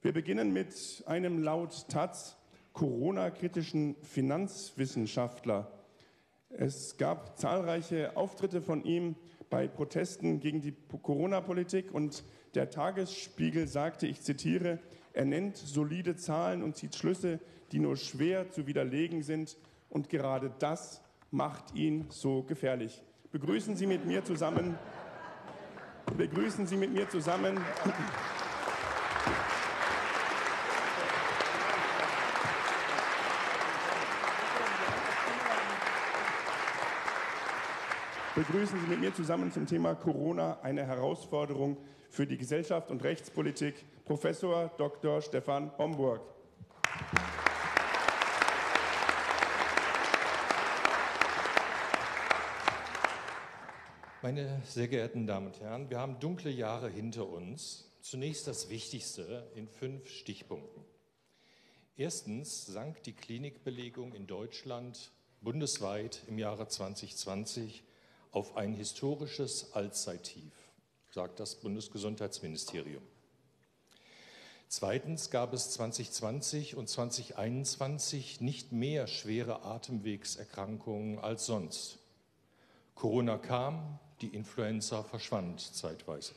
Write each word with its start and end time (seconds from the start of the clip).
Wir 0.00 0.12
beginnen 0.12 0.52
mit 0.52 1.02
einem 1.06 1.42
laut 1.42 1.88
Taz 1.88 2.36
Corona-kritischen 2.72 3.96
Finanzwissenschaftler. 4.02 5.72
Es 6.50 6.96
gab 6.98 7.36
zahlreiche 7.38 8.16
Auftritte 8.16 8.62
von 8.62 8.84
ihm 8.84 9.16
bei 9.50 9.66
Protesten 9.66 10.38
gegen 10.38 10.60
die 10.60 10.74
Corona-Politik 11.02 11.92
und 11.92 12.22
der 12.54 12.70
Tagesspiegel 12.70 13.66
sagte, 13.66 14.06
ich 14.06 14.20
zitiere, 14.20 14.78
er 15.12 15.24
nennt 15.24 15.56
solide 15.56 16.14
Zahlen 16.14 16.62
und 16.62 16.76
zieht 16.76 16.94
Schlüsse, 16.94 17.40
die 17.72 17.80
nur 17.80 17.96
schwer 17.96 18.50
zu 18.50 18.68
widerlegen 18.68 19.22
sind 19.24 19.56
und 19.88 20.08
gerade 20.08 20.52
das 20.60 21.02
macht 21.32 21.74
ihn 21.74 22.06
so 22.10 22.44
gefährlich. 22.44 23.02
Begrüßen 23.32 23.76
Sie 23.76 23.86
mit 23.86 24.06
mir 24.06 24.24
zusammen 24.24 24.78
begrüßen 26.16 26.66
Sie 26.66 26.76
mit 26.76 26.92
mir 26.92 27.08
zusammen. 27.08 27.58
Begrüßen 38.38 38.80
Sie 38.80 38.86
mit 38.86 39.00
mir 39.00 39.12
zusammen 39.12 39.50
zum 39.50 39.66
Thema 39.66 39.96
Corona 39.96 40.60
eine 40.60 40.86
Herausforderung 40.86 41.76
für 42.08 42.24
die 42.24 42.38
Gesellschaft 42.38 42.88
und 42.92 43.02
Rechtspolitik 43.02 43.84
Professor 44.04 44.70
Dr. 44.78 45.20
Stefan 45.20 45.76
Homburg. 45.76 46.20
Meine 54.22 54.62
sehr 54.64 54.86
geehrten 54.86 55.26
Damen 55.26 55.48
und 55.48 55.58
Herren, 55.58 55.90
wir 55.90 55.98
haben 55.98 56.20
dunkle 56.20 56.52
Jahre 56.52 56.88
hinter 56.88 57.28
uns. 57.28 57.90
Zunächst 58.02 58.46
das 58.46 58.70
Wichtigste 58.70 59.50
in 59.56 59.66
fünf 59.66 60.08
Stichpunkten. 60.08 60.84
Erstens 61.96 62.66
sank 62.66 63.02
die 63.02 63.14
Klinikbelegung 63.14 64.12
in 64.12 64.28
Deutschland 64.28 65.10
bundesweit 65.40 66.22
im 66.28 66.38
Jahre 66.38 66.68
2020 66.68 67.82
auf 68.32 68.56
ein 68.56 68.74
historisches 68.74 69.72
Allzeittief, 69.72 70.52
sagt 71.10 71.40
das 71.40 71.56
Bundesgesundheitsministerium. 71.56 73.02
Zweitens 74.70 75.30
gab 75.30 75.54
es 75.54 75.70
2020 75.70 76.76
und 76.76 76.88
2021 76.88 78.42
nicht 78.42 78.70
mehr 78.70 79.06
schwere 79.06 79.62
Atemwegserkrankungen 79.62 81.18
als 81.18 81.46
sonst. 81.46 81.98
Corona 82.94 83.38
kam, 83.38 83.98
die 84.20 84.28
Influenza 84.28 85.02
verschwand 85.02 85.60
zeitweise, 85.60 86.34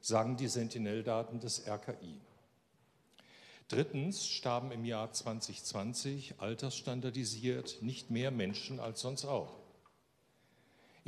sagen 0.00 0.36
die 0.36 0.48
Sentinel-Daten 0.48 1.38
des 1.38 1.68
RKI. 1.68 2.20
Drittens 3.68 4.26
starben 4.26 4.72
im 4.72 4.84
Jahr 4.84 5.12
2020 5.12 6.34
altersstandardisiert 6.38 7.82
nicht 7.82 8.10
mehr 8.10 8.30
Menschen 8.30 8.80
als 8.80 9.02
sonst 9.02 9.26
auch. 9.26 9.67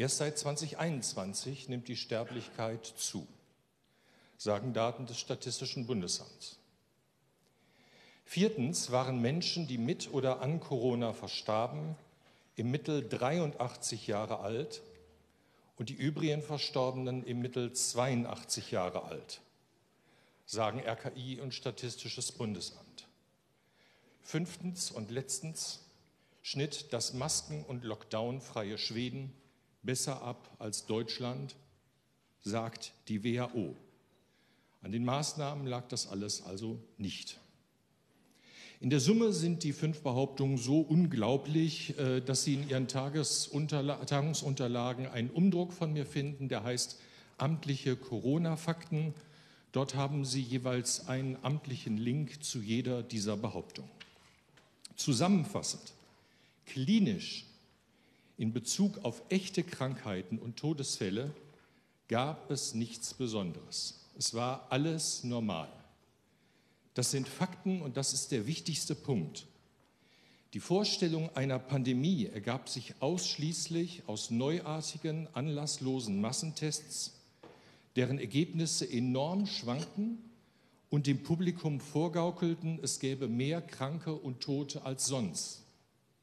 Erst 0.00 0.16
seit 0.16 0.38
2021 0.38 1.68
nimmt 1.68 1.86
die 1.86 1.96
Sterblichkeit 1.96 2.86
zu, 2.86 3.28
sagen 4.38 4.72
Daten 4.72 5.04
des 5.04 5.20
Statistischen 5.20 5.86
Bundesamts. 5.86 6.56
Viertens 8.24 8.90
waren 8.92 9.20
Menschen, 9.20 9.66
die 9.66 9.76
mit 9.76 10.10
oder 10.10 10.40
an 10.40 10.58
Corona 10.58 11.12
verstarben, 11.12 11.96
im 12.56 12.70
Mittel 12.70 13.06
83 13.06 14.06
Jahre 14.06 14.40
alt 14.40 14.80
und 15.76 15.90
die 15.90 15.96
übrigen 15.96 16.40
Verstorbenen 16.40 17.22
im 17.22 17.42
Mittel 17.42 17.70
82 17.70 18.70
Jahre 18.70 19.02
alt, 19.02 19.42
sagen 20.46 20.80
RKI 20.80 21.42
und 21.42 21.52
Statistisches 21.52 22.32
Bundesamt. 22.32 23.06
Fünftens 24.22 24.92
und 24.92 25.10
letztens 25.10 25.80
schnitt 26.40 26.90
das 26.94 27.12
masken- 27.12 27.66
und 27.66 27.84
lockdownfreie 27.84 28.78
Schweden 28.78 29.34
besser 29.82 30.22
ab 30.22 30.54
als 30.58 30.86
Deutschland, 30.86 31.56
sagt 32.42 32.92
die 33.08 33.24
WHO. 33.24 33.76
An 34.82 34.92
den 34.92 35.04
Maßnahmen 35.04 35.66
lag 35.66 35.88
das 35.88 36.08
alles 36.08 36.42
also 36.42 36.80
nicht. 36.96 37.38
In 38.80 38.88
der 38.88 39.00
Summe 39.00 39.34
sind 39.34 39.62
die 39.62 39.74
fünf 39.74 40.00
Behauptungen 40.00 40.56
so 40.56 40.80
unglaublich, 40.80 41.98
äh, 41.98 42.22
dass 42.22 42.44
Sie 42.44 42.54
in 42.54 42.66
Ihren 42.66 42.88
Tagungsunterlagen 42.88 45.06
einen 45.06 45.28
Umdruck 45.28 45.74
von 45.74 45.92
mir 45.92 46.06
finden, 46.06 46.48
der 46.48 46.64
heißt 46.64 46.98
amtliche 47.36 47.96
Corona-Fakten. 47.96 49.12
Dort 49.72 49.96
haben 49.96 50.24
Sie 50.24 50.40
jeweils 50.40 51.08
einen 51.08 51.36
amtlichen 51.42 51.98
Link 51.98 52.42
zu 52.42 52.60
jeder 52.60 53.02
dieser 53.02 53.36
Behauptungen. 53.36 53.90
Zusammenfassend, 54.96 55.92
klinisch 56.64 57.49
in 58.40 58.54
Bezug 58.54 59.04
auf 59.04 59.20
echte 59.28 59.62
Krankheiten 59.62 60.38
und 60.38 60.56
Todesfälle 60.56 61.30
gab 62.08 62.50
es 62.50 62.72
nichts 62.72 63.12
Besonderes. 63.12 64.00
Es 64.16 64.32
war 64.32 64.66
alles 64.70 65.24
normal. 65.24 65.68
Das 66.94 67.10
sind 67.10 67.28
Fakten 67.28 67.82
und 67.82 67.98
das 67.98 68.14
ist 68.14 68.32
der 68.32 68.46
wichtigste 68.46 68.94
Punkt. 68.94 69.46
Die 70.54 70.60
Vorstellung 70.60 71.28
einer 71.36 71.58
Pandemie 71.58 72.30
ergab 72.32 72.70
sich 72.70 72.94
ausschließlich 73.00 74.04
aus 74.06 74.30
neuartigen, 74.30 75.28
anlasslosen 75.34 76.18
Massentests, 76.18 77.12
deren 77.94 78.18
Ergebnisse 78.18 78.90
enorm 78.90 79.46
schwankten 79.46 80.16
und 80.88 81.06
dem 81.06 81.22
Publikum 81.22 81.78
vorgaukelten, 81.78 82.78
es 82.82 83.00
gäbe 83.00 83.28
mehr 83.28 83.60
Kranke 83.60 84.14
und 84.14 84.40
Tote 84.40 84.86
als 84.86 85.04
sonst, 85.04 85.60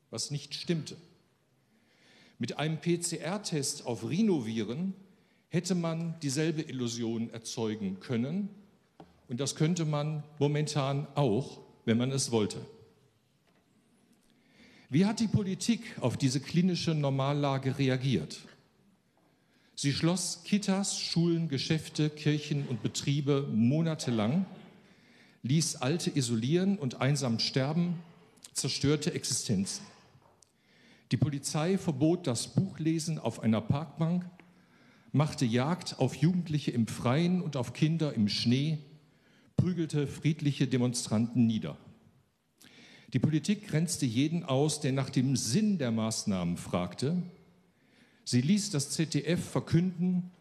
was 0.10 0.32
nicht 0.32 0.56
stimmte. 0.56 0.98
Mit 2.40 2.60
einem 2.60 2.80
PCR-Test 2.80 3.86
auf 3.86 4.08
Rhinoviren 4.08 4.94
hätte 5.50 5.76
man 5.76 6.20
dieselbe 6.22 6.62
Illusion 6.62 7.30
erzeugen 7.32 8.00
können, 8.00 8.50
und 9.28 9.40
das 9.42 9.56
könnte 9.56 9.86
man 9.86 10.24
momentan 10.40 11.08
auch, 11.16 11.60
wenn 11.86 11.98
man 11.98 12.12
es 12.12 12.32
wollte. 12.32 12.66
Wie 14.90 15.06
hat 15.06 15.20
die 15.20 15.28
Politik 15.28 15.82
auf 16.00 16.16
diese 16.16 16.40
klinische 16.40 16.96
Normallage 16.96 17.78
reagiert? 17.78 18.40
Sie 19.76 19.92
schloss 19.92 20.42
Kitas, 20.46 20.98
Schulen, 20.98 21.50
Geschäfte, 21.50 22.10
Kirchen 22.10 22.66
und 22.68 22.82
Betriebe 22.82 23.48
monatelang, 23.52 24.46
ließ 25.44 25.78
Alte 25.78 26.10
isolieren 26.10 26.78
und 26.78 27.02
einsam 27.02 27.40
sterben, 27.40 28.00
zerstörte 28.54 29.14
Existenzen. 29.14 29.86
Die 31.12 31.18
Polizei 31.18 31.78
verbot 31.78 32.28
das 32.28 32.54
Buchlesen 32.54 33.18
auf 33.18 33.42
einer 33.42 33.62
Parkbank, 33.62 34.30
machte 35.14 35.46
Jagd 35.46 36.00
auf 36.00 36.16
Jugendliche 36.16 36.72
im 36.72 36.88
Freien 36.88 37.42
und 37.42 37.56
auf 37.56 37.74
Kinder 37.74 38.14
im 38.14 38.28
Schnee, 38.28 38.80
prügelte 39.56 40.06
friedliche 40.06 40.68
Demonstranten 40.68 41.48
nieder. 41.48 41.78
Die 43.14 43.20
Politik 43.20 43.68
grenzte 43.70 44.06
jeden 44.06 44.44
aus, 44.44 44.82
der 44.82 44.92
nach 44.92 45.10
dem 45.10 45.38
Sinn 45.38 45.78
der 45.78 45.92
Maßnahmen 45.92 46.58
fragte. 46.58 47.24
Sie 48.26 48.42
ließ 48.42 48.72
das 48.72 48.90
ZDF 48.90 49.44
verkünden, 49.44 50.32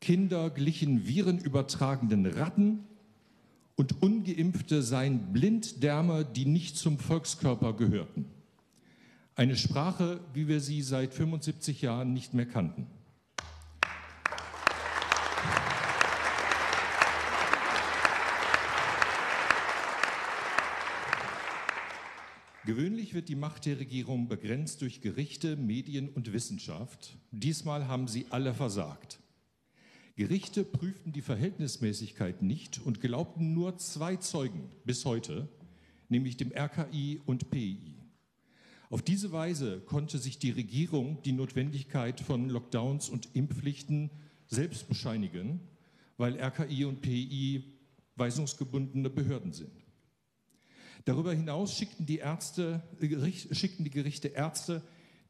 Kinder 0.00 0.50
glichen 0.50 1.06
virenübertragenden 1.06 2.26
Ratten 2.26 2.80
und 3.76 4.02
ungeimpfte 4.02 4.82
seien 4.82 5.32
Blinddärme, 5.32 6.24
die 6.24 6.46
nicht 6.46 6.76
zum 6.76 6.98
Volkskörper 6.98 7.74
gehörten. 7.74 8.26
Eine 9.38 9.56
Sprache, 9.56 10.18
wie 10.34 10.48
wir 10.48 10.60
sie 10.60 10.82
seit 10.82 11.14
75 11.14 11.80
Jahren 11.80 12.12
nicht 12.12 12.34
mehr 12.34 12.44
kannten. 12.44 12.88
Gewöhnlich 22.66 23.14
wird 23.14 23.28
die 23.28 23.36
Macht 23.36 23.66
der 23.66 23.78
Regierung 23.78 24.26
begrenzt 24.26 24.82
durch 24.82 25.02
Gerichte, 25.02 25.54
Medien 25.54 26.08
und 26.08 26.32
Wissenschaft. 26.32 27.16
Diesmal 27.30 27.86
haben 27.86 28.08
sie 28.08 28.26
alle 28.30 28.52
versagt. 28.54 29.20
Gerichte 30.16 30.64
prüften 30.64 31.12
die 31.12 31.22
Verhältnismäßigkeit 31.22 32.42
nicht 32.42 32.80
und 32.84 33.00
glaubten 33.00 33.54
nur 33.54 33.78
zwei 33.78 34.16
Zeugen 34.16 34.68
bis 34.84 35.04
heute, 35.04 35.48
nämlich 36.08 36.36
dem 36.36 36.50
RKI 36.50 37.20
und 37.24 37.50
PI. 37.52 37.97
Auf 38.90 39.02
diese 39.02 39.32
Weise 39.32 39.80
konnte 39.80 40.18
sich 40.18 40.38
die 40.38 40.50
Regierung 40.50 41.20
die 41.22 41.32
Notwendigkeit 41.32 42.20
von 42.20 42.48
Lockdowns 42.48 43.10
und 43.10 43.28
Impfpflichten 43.34 44.10
selbst 44.46 44.88
bescheinigen, 44.88 45.60
weil 46.16 46.40
RKI 46.40 46.86
und 46.86 47.02
PI 47.02 47.64
weisungsgebundene 48.16 49.10
Behörden 49.10 49.52
sind. 49.52 49.72
Darüber 51.04 51.32
hinaus 51.32 51.74
schickten 51.74 52.06
die, 52.06 52.18
Ärzte, 52.18 52.82
schickten 53.52 53.84
die 53.84 53.90
Gerichte 53.90 54.28
Ärzte, 54.28 54.82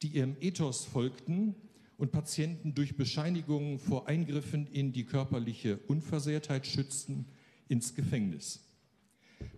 die 0.03 0.09
ihrem 0.09 0.37
Ethos 0.41 0.85
folgten 0.85 1.57
und 1.97 2.13
Patienten 2.13 2.75
durch 2.75 2.97
Bescheinigungen 2.97 3.81
vor 3.81 4.09
Eingriffen 4.09 4.69
in 4.69 4.93
die 4.93 5.05
körperliche 5.05 5.79
Unversehrtheit 5.89 6.67
schützten, 6.67 7.27
ins 7.69 7.95
Gefängnis. 7.97 8.68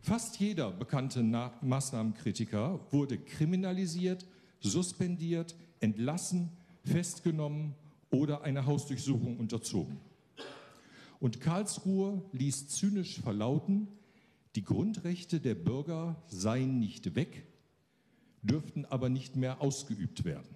Fast 0.03 0.41
jeder 0.41 0.71
bekannte 0.71 1.23
Na 1.23 1.53
Maßnahmenkritiker 1.62 2.81
wurde 2.91 3.19
kriminalisiert, 3.19 4.27
suspendiert, 4.61 5.55
entlassen, 5.81 6.50
festgenommen 6.85 7.75
oder 8.11 8.43
einer 8.43 8.67
Hausdurchsuchung 8.67 9.38
unterzogen. 9.38 9.99
Und 11.21 11.41
Karlsruhe 11.41 12.23
ließ 12.32 12.69
zynisch 12.69 13.21
verlauten, 13.21 13.88
die 14.56 14.65
Grundrechte 14.65 15.38
der 15.38 15.55
Bürger 15.55 16.17
seien 16.29 16.79
nicht 16.79 17.15
weg, 17.15 17.47
dürften 18.43 18.85
aber 18.87 19.09
nicht 19.09 19.37
mehr 19.37 19.61
ausgeübt 19.61 20.25
werden. 20.25 20.49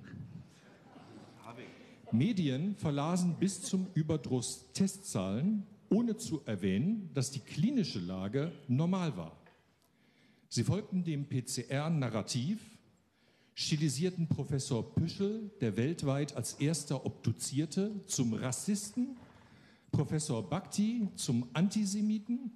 Medien 2.11 2.77
verlasen 2.77 3.37
bis 3.39 3.63
zum 3.63 3.89
Überdruss 3.95 4.67
Testzahlen, 4.73 5.67
ohne 5.91 6.17
zu 6.17 6.43
erwähnen, 6.45 7.11
dass 7.15 7.31
die 7.31 7.41
klinische 7.41 8.01
Lage 8.01 8.53
normal 8.69 9.17
war. 9.17 9.37
Sie 10.49 10.65
folgten 10.65 11.05
dem 11.05 11.29
PCR-Narrativ, 11.29 12.61
stilisierten 13.55 14.29
Professor 14.29 14.95
Püschel, 14.95 15.51
der 15.61 15.77
weltweit 15.77 16.37
als 16.37 16.55
erster 16.55 17.05
obduzierte, 17.07 17.91
zum 18.07 18.35
Rassisten, 18.35 19.17
Professor 19.91 20.49
Bhakti 20.49 21.09
zum 21.15 21.49
Antisemiten 21.53 22.53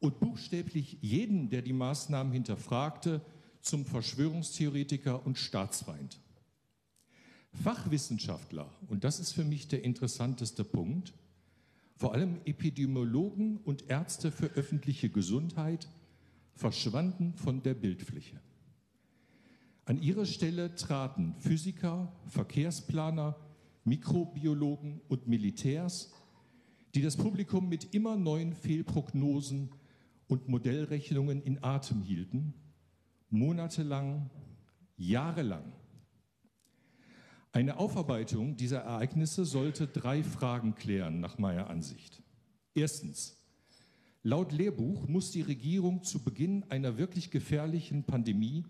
und 0.00 0.20
buchstäblich 0.20 0.98
jeden, 1.00 1.48
der 1.48 1.62
die 1.62 1.72
Maßnahmen 1.72 2.32
hinterfragte, 2.32 3.20
zum 3.60 3.86
Verschwörungstheoretiker 3.86 5.24
und 5.24 5.38
Staatsfeind. 5.38 6.18
Fachwissenschaftler, 7.62 8.68
und 8.88 9.04
das 9.04 9.20
ist 9.20 9.32
für 9.32 9.44
mich 9.44 9.68
der 9.68 9.84
interessanteste 9.84 10.64
Punkt, 10.64 11.14
vor 11.96 12.14
allem 12.14 12.40
Epidemiologen 12.44 13.58
und 13.58 13.88
Ärzte 13.88 14.30
für 14.30 14.46
öffentliche 14.46 15.10
Gesundheit, 15.10 15.88
verschwanden 16.54 17.34
von 17.34 17.62
der 17.62 17.74
Bildfläche. 17.74 18.40
An 19.86 20.00
ihre 20.00 20.24
Stelle 20.24 20.74
traten 20.74 21.34
Physiker, 21.38 22.12
Verkehrsplaner, 22.26 23.36
Mikrobiologen 23.84 25.00
und 25.08 25.28
Militärs, 25.28 26.12
die 26.94 27.02
das 27.02 27.16
Publikum 27.16 27.68
mit 27.68 27.92
immer 27.94 28.16
neuen 28.16 28.54
Fehlprognosen 28.54 29.70
und 30.26 30.48
Modellrechnungen 30.48 31.42
in 31.42 31.62
Atem 31.62 32.02
hielten, 32.02 32.54
monatelang, 33.30 34.30
jahrelang. 34.96 35.72
Eine 37.54 37.76
Aufarbeitung 37.76 38.56
dieser 38.56 38.80
Ereignisse 38.80 39.44
sollte 39.44 39.86
drei 39.86 40.24
Fragen 40.24 40.74
klären, 40.74 41.20
nach 41.20 41.38
meiner 41.38 41.70
Ansicht. 41.70 42.20
Erstens, 42.74 43.36
laut 44.24 44.50
Lehrbuch 44.50 45.06
muss 45.06 45.30
die 45.30 45.42
Regierung 45.42 46.02
zu 46.02 46.24
Beginn 46.24 46.64
einer 46.68 46.98
wirklich 46.98 47.30
gefährlichen 47.30 48.02
Pandemie 48.02 48.64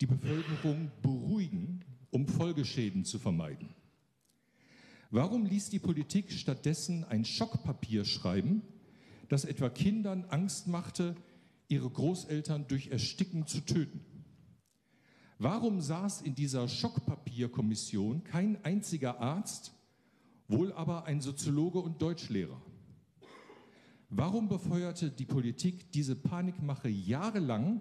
die 0.00 0.06
Bevölkerung 0.06 0.90
beruhigen, 1.00 1.84
um 2.10 2.26
Folgeschäden 2.26 3.04
zu 3.04 3.20
vermeiden. 3.20 3.68
Warum 5.12 5.46
ließ 5.46 5.70
die 5.70 5.78
Politik 5.78 6.32
stattdessen 6.32 7.04
ein 7.04 7.24
Schockpapier 7.24 8.04
schreiben, 8.04 8.62
das 9.28 9.44
etwa 9.44 9.68
Kindern 9.68 10.24
Angst 10.24 10.66
machte, 10.66 11.14
ihre 11.68 11.88
Großeltern 11.88 12.66
durch 12.66 12.88
Ersticken 12.88 13.46
zu 13.46 13.60
töten? 13.60 14.04
Warum 15.38 15.80
saß 15.80 16.22
in 16.22 16.34
dieser 16.34 16.68
Schockpapierkommission 16.68 18.22
kein 18.24 18.64
einziger 18.64 19.20
Arzt, 19.20 19.72
wohl 20.46 20.72
aber 20.72 21.04
ein 21.06 21.20
Soziologe 21.20 21.80
und 21.80 22.00
Deutschlehrer? 22.00 22.60
Warum 24.10 24.48
befeuerte 24.48 25.10
die 25.10 25.24
Politik 25.24 25.90
diese 25.90 26.14
Panikmache 26.14 26.88
jahrelang, 26.88 27.80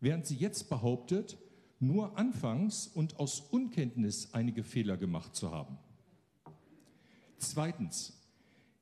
während 0.00 0.26
sie 0.26 0.36
jetzt 0.36 0.68
behauptet, 0.68 1.38
nur 1.80 2.18
anfangs 2.18 2.86
und 2.86 3.18
aus 3.18 3.40
Unkenntnis 3.40 4.34
einige 4.34 4.62
Fehler 4.62 4.98
gemacht 4.98 5.34
zu 5.34 5.50
haben? 5.50 5.78
Zweitens. 7.38 8.20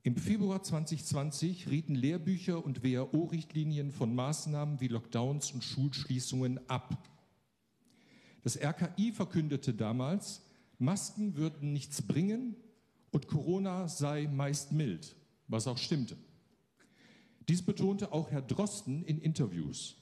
Im 0.05 0.17
Februar 0.17 0.61
2020 0.61 1.71
rieten 1.71 1.95
Lehrbücher 1.95 2.65
und 2.65 2.83
WHO-Richtlinien 2.83 3.93
von 3.93 4.13
Maßnahmen 4.13 4.81
wie 4.81 4.89
Lockdowns 4.89 5.53
und 5.53 5.63
Schulschließungen 5.63 6.59
ab. 6.69 6.99
Das 8.43 8.57
RKI 8.57 9.13
verkündete 9.13 9.73
damals, 9.73 10.43
Masken 10.79 11.37
würden 11.37 11.73
nichts 11.73 12.03
bringen 12.03 12.57
und 13.13 13.29
Corona 13.29 13.89
sei 13.89 14.29
meist 14.33 14.73
mild, 14.73 15.15
was 15.47 15.67
auch 15.67 15.79
stimmte. 15.79 16.17
Dies 17.49 17.63
betonte 17.63 18.13
auch 18.13 18.31
Herr 18.31 18.43
Drosten 18.43 19.05
in 19.05 19.21
Interviews. 19.21 19.97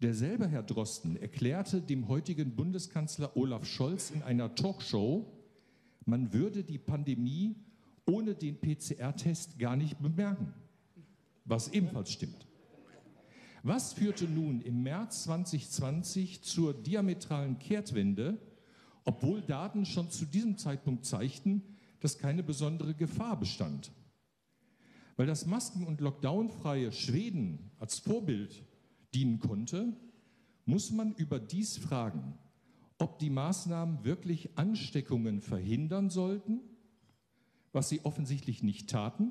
Derselbe 0.00 0.48
Herr 0.48 0.62
Drosten 0.62 1.16
erklärte 1.16 1.80
dem 1.80 2.08
heutigen 2.08 2.54
Bundeskanzler 2.56 3.36
Olaf 3.36 3.64
Scholz 3.64 4.10
in 4.10 4.22
einer 4.22 4.54
Talkshow, 4.54 5.32
man 6.04 6.32
würde 6.32 6.64
die 6.64 6.78
Pandemie 6.78 7.54
ohne 8.06 8.34
den 8.34 8.60
PCR-Test 8.60 9.58
gar 9.58 9.76
nicht 9.76 10.00
bemerken, 10.00 10.52
was 11.44 11.68
ebenfalls 11.68 12.12
stimmt. 12.12 12.46
Was 13.64 13.92
führte 13.92 14.24
nun 14.24 14.60
im 14.60 14.82
März 14.82 15.22
2020 15.24 16.42
zur 16.42 16.74
diametralen 16.74 17.60
Kehrtwende, 17.60 18.36
obwohl 19.04 19.40
Daten 19.40 19.86
schon 19.86 20.10
zu 20.10 20.24
diesem 20.24 20.58
Zeitpunkt 20.58 21.06
zeigten, 21.06 21.62
dass 22.00 22.18
keine 22.18 22.42
besondere 22.42 22.92
Gefahr 22.92 23.38
bestand? 23.38 23.92
Weil 25.16 25.28
das 25.28 25.46
masken- 25.46 25.86
und 25.86 26.00
lockdownfreie 26.00 26.90
Schweden 26.90 27.70
als 27.78 28.00
Vorbild 28.00 28.64
dienen 29.14 29.38
konnte, 29.38 29.96
muss 30.64 30.90
man 30.90 31.14
überdies 31.14 31.76
fragen, 31.76 32.36
ob 32.98 33.20
die 33.20 33.30
Maßnahmen 33.30 34.04
wirklich 34.04 34.58
Ansteckungen 34.58 35.40
verhindern 35.40 36.10
sollten, 36.10 36.62
was 37.70 37.88
sie 37.88 38.04
offensichtlich 38.04 38.64
nicht 38.64 38.90
taten, 38.90 39.30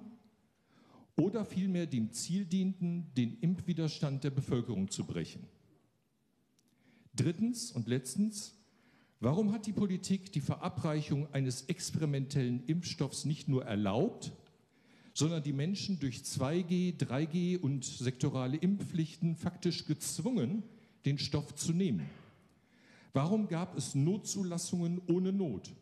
oder 1.16 1.46
vielmehr 1.46 1.86
dem 1.86 2.12
Ziel 2.12 2.46
dienten, 2.46 3.12
den 3.16 3.38
Impfwiderstand 3.40 4.24
der 4.24 4.32
Bevölkerung 4.32 4.90
zu 4.90 5.06
brechen. 5.06 5.46
Drittens 7.16 7.72
und 7.72 7.88
letztens, 7.88 8.54
warum 9.20 9.52
hat 9.52 9.66
die 9.66 9.74
Politik 9.74 10.32
die 10.32 10.42
Verabreichung 10.42 11.32
eines 11.34 11.64
experimentellen 11.64 12.64
Impfstoffs 12.66 13.26
nicht 13.26 13.48
nur 13.48 13.66
erlaubt, 13.66 14.32
sondern 15.14 15.44
die 15.44 15.54
Menschen 15.54 16.00
durch 16.00 16.20
2G, 16.20 16.98
3G 16.98 17.60
und 17.60 17.84
sektorale 17.84 18.58
Impfpflichten 18.58 19.36
faktisch 19.36 19.86
gezwungen, 19.86 20.64
den 21.06 21.18
Stoff 21.18 21.54
zu 21.56 21.74
nehmen? 21.74 22.10
Warum 23.14 23.48
gab 23.50 23.78
es 23.78 23.94
Notzulassungen 23.94 25.02
ohne 25.08 25.34
Not? 25.34 25.74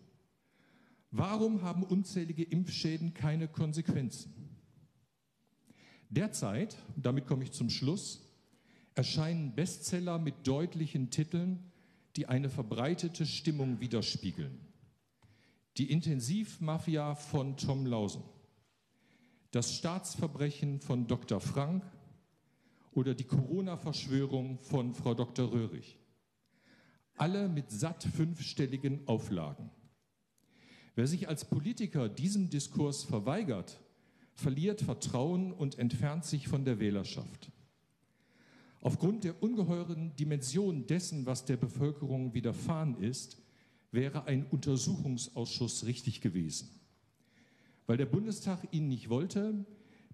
Warum 1.11 1.61
haben 1.61 1.83
unzählige 1.83 2.43
Impfschäden 2.43 3.13
keine 3.13 3.47
Konsequenzen? 3.47 4.33
Derzeit, 6.09 6.75
damit 6.95 7.27
komme 7.27 7.43
ich 7.43 7.51
zum 7.51 7.69
Schluss, 7.69 8.27
erscheinen 8.95 9.53
Bestseller 9.53 10.17
mit 10.17 10.47
deutlichen 10.47 11.11
Titeln, 11.11 11.71
die 12.15 12.25
eine 12.25 12.49
verbreitete 12.49 13.27
Stimmung 13.27 13.79
widerspiegeln. 13.79 14.59
Die 15.77 15.91
Intensivmafia 15.91 17.13
von 17.13 17.55
Tom 17.57 17.85
Lausen, 17.85 18.23
das 19.51 19.75
Staatsverbrechen 19.75 20.81
von 20.81 21.07
Dr. 21.07 21.39
Frank 21.39 21.83
oder 22.91 23.13
die 23.13 23.23
Corona-Verschwörung 23.23 24.57
von 24.57 24.95
Frau 24.95 25.13
Dr. 25.13 25.51
Röhrig. 25.51 25.97
Alle 27.15 27.47
mit 27.49 27.69
satt 27.69 28.03
fünfstelligen 28.03 29.07
Auflagen. 29.07 29.69
Wer 30.95 31.05
sich 31.05 31.29
als 31.29 31.45
Politiker 31.45 32.09
diesem 32.09 32.49
Diskurs 32.49 33.03
verweigert, 33.03 33.79
verliert 34.39 34.81
Vertrauen 34.81 35.51
und 35.51 35.77
entfernt 35.77 36.25
sich 36.25 36.47
von 36.47 36.65
der 36.65 36.79
Wählerschaft. 36.79 37.51
Aufgrund 38.81 39.25
der 39.25 39.43
ungeheuren 39.43 40.15
Dimension 40.15 40.87
dessen, 40.87 41.25
was 41.25 41.45
der 41.45 41.57
Bevölkerung 41.57 42.33
widerfahren 42.33 42.95
ist, 42.95 43.37
wäre 43.91 44.25
ein 44.25 44.45
Untersuchungsausschuss 44.45 45.85
richtig 45.85 46.21
gewesen. 46.21 46.69
Weil 47.87 47.97
der 47.97 48.05
Bundestag 48.05 48.67
ihn 48.71 48.87
nicht 48.87 49.09
wollte, 49.09 49.65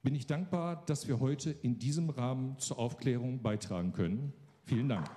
bin 0.02 0.16
ich 0.16 0.26
dankbar, 0.26 0.86
dass 0.86 1.08
wir 1.08 1.20
heute 1.20 1.52
in 1.52 1.78
diesem 1.78 2.10
Rahmen 2.10 2.58
zur 2.58 2.80
Aufklärung 2.80 3.42
beitragen 3.42 3.92
können. 3.92 4.34
Vielen 4.64 4.90
Dank. 4.90 5.10